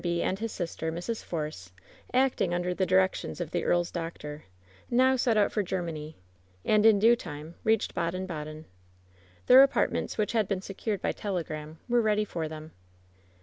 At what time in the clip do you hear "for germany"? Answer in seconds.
5.51-6.17